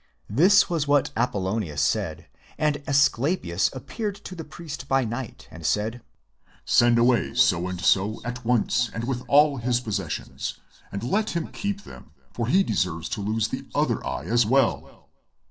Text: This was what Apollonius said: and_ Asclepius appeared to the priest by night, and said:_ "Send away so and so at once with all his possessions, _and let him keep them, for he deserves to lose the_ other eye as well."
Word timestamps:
This 0.31 0.67
was 0.67 0.87
what 0.87 1.11
Apollonius 1.15 1.79
said: 1.79 2.25
and_ 2.57 2.77
Asclepius 2.87 3.69
appeared 3.71 4.15
to 4.15 4.33
the 4.33 4.43
priest 4.43 4.87
by 4.87 5.05
night, 5.05 5.47
and 5.51 5.63
said:_ 5.63 6.01
"Send 6.65 6.97
away 6.97 7.35
so 7.35 7.67
and 7.67 7.79
so 7.79 8.19
at 8.25 8.43
once 8.43 8.89
with 9.05 9.21
all 9.27 9.57
his 9.57 9.79
possessions, 9.79 10.59
_and 10.91 11.03
let 11.07 11.35
him 11.35 11.49
keep 11.49 11.83
them, 11.83 12.13
for 12.33 12.47
he 12.47 12.63
deserves 12.63 13.09
to 13.09 13.21
lose 13.21 13.49
the_ 13.49 13.61
other 13.75 14.03
eye 14.03 14.25
as 14.25 14.43
well." 14.43 15.07